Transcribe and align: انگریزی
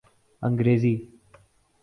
انگریزی 0.43 1.09